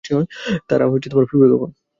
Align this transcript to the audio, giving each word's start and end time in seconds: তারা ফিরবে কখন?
তারা 0.69 0.85
ফিরবে 1.29 1.47
কখন? 1.53 1.69